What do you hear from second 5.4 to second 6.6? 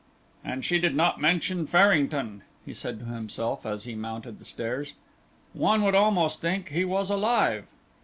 "One would almost